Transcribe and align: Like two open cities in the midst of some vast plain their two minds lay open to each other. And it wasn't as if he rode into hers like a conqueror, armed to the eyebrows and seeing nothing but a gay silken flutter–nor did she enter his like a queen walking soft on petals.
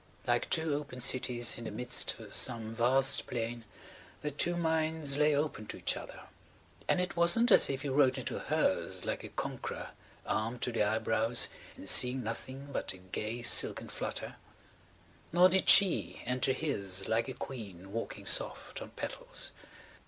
Like 0.25 0.49
two 0.49 0.73
open 0.73 0.99
cities 0.99 1.59
in 1.59 1.65
the 1.65 1.69
midst 1.69 2.15
of 2.19 2.33
some 2.33 2.73
vast 2.73 3.27
plain 3.27 3.65
their 4.23 4.31
two 4.31 4.57
minds 4.57 5.15
lay 5.15 5.35
open 5.35 5.67
to 5.67 5.77
each 5.77 5.95
other. 5.95 6.21
And 6.87 6.99
it 6.99 7.15
wasn't 7.15 7.51
as 7.51 7.69
if 7.69 7.83
he 7.83 7.89
rode 7.89 8.17
into 8.17 8.39
hers 8.39 9.05
like 9.05 9.23
a 9.23 9.29
conqueror, 9.29 9.91
armed 10.25 10.63
to 10.63 10.71
the 10.71 10.81
eyebrows 10.81 11.49
and 11.77 11.87
seeing 11.87 12.23
nothing 12.23 12.69
but 12.73 12.93
a 12.93 12.97
gay 12.97 13.43
silken 13.43 13.89
flutter–nor 13.89 15.49
did 15.49 15.69
she 15.69 16.23
enter 16.25 16.51
his 16.51 17.07
like 17.07 17.27
a 17.29 17.35
queen 17.35 17.91
walking 17.91 18.25
soft 18.25 18.81
on 18.81 18.89
petals. 18.95 19.51